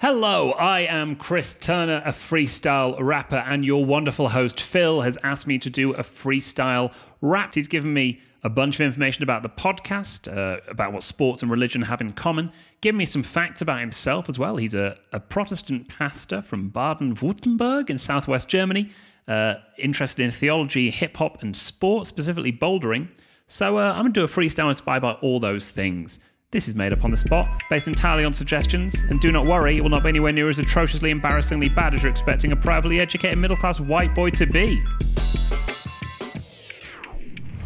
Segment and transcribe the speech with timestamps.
[0.00, 5.48] Hello, I am Chris Turner, a freestyle rapper, and your wonderful host Phil has asked
[5.48, 7.56] me to do a freestyle rap.
[7.56, 11.50] He's given me a bunch of information about the podcast, uh, about what sports and
[11.50, 14.56] religion have in common, given me some facts about himself as well.
[14.56, 18.90] He's a, a Protestant pastor from Baden Württemberg in southwest Germany,
[19.26, 23.08] uh, interested in theology, hip hop, and sport, specifically bouldering.
[23.48, 26.20] So uh, I'm going to do a freestyle inspired by all those things.
[26.50, 29.76] This is made up on the spot, based entirely on suggestions, and do not worry,
[29.76, 33.00] it will not be anywhere near as atrociously embarrassingly bad as you're expecting a privately
[33.00, 34.82] educated middle class white boy to be.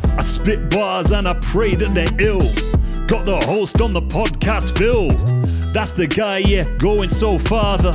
[0.02, 2.40] I spit bars and I pray that they're ill.
[3.06, 5.10] Got the host on the podcast, Phil.
[5.72, 7.94] That's the guy, yeah, going so farther.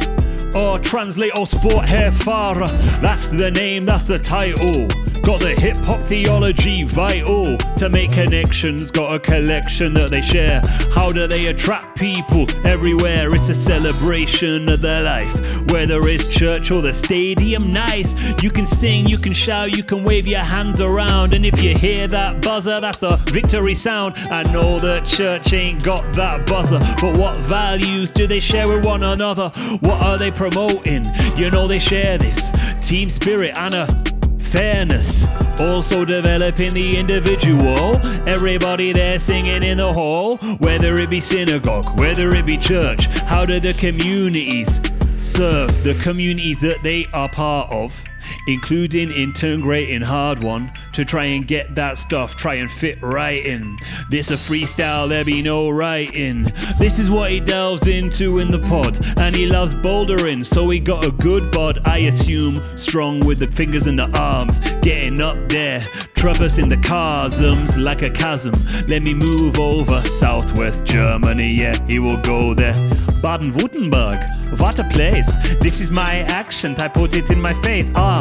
[0.56, 2.70] Or translate or sport hair farer.
[3.02, 4.88] That's the name, that's the title.
[5.22, 8.92] Got the hip hop theology vital to make connections.
[8.92, 10.62] Got a collection that they share.
[10.94, 13.34] How do they attract people everywhere?
[13.36, 15.62] It's a celebration of their life.
[15.72, 18.16] Whether it's church or the stadium, nice.
[18.42, 21.34] You can sing, you can shout, you can wave your hands around.
[21.34, 24.16] And if you hear that buzzer, that's the victory sound.
[24.32, 28.86] I know that church ain't got that buzzer, but what values do they share with
[28.86, 29.50] one another?
[29.82, 31.06] What are they promoting?
[31.38, 34.07] You know they share this team spirit and a
[34.48, 35.28] fairness.
[35.60, 37.98] Also developing the individual.
[38.28, 43.06] Everybody there singing in the hall, whether it be synagogue, whether it be church.
[43.06, 44.80] How do the communities
[45.18, 48.04] serve the communities that they are part of?
[48.48, 53.78] Including integrating hard one to try and get that stuff, try and fit right in.
[54.10, 56.52] This a freestyle, there be no writing.
[56.80, 60.80] This is what he delves into in the pod, and he loves bouldering, so he
[60.80, 62.56] got a good bod, I assume.
[62.78, 65.82] Strong with the fingers and the arms, getting up there,
[66.16, 68.54] traversing the chasms like a chasm.
[68.88, 72.74] Let me move over southwest Germany, yeah, he will go there.
[73.22, 74.24] Baden Württemberg.
[74.60, 75.36] What a place!
[75.60, 77.92] This is my accent, I put it in my face.
[77.96, 78.17] Ah,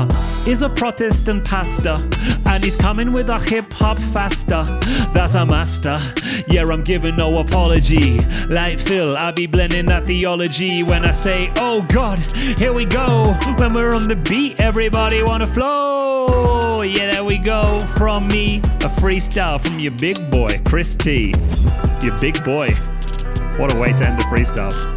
[0.47, 1.95] is a Protestant pastor,
[2.47, 4.65] and he's coming with a hip hop faster.
[5.13, 6.01] That's a master.
[6.49, 8.21] Yeah, I'm giving no apology.
[8.49, 12.19] Like Phil, I be blending that theology when I say, Oh God,
[12.59, 13.35] here we go.
[13.59, 16.83] When we're on the beat, everybody wanna flow.
[16.83, 17.63] Yeah, there we go.
[17.97, 21.35] From me, a freestyle from your big boy, Chris T.
[22.03, 22.69] Your big boy.
[23.59, 24.96] What a way to end the freestyle.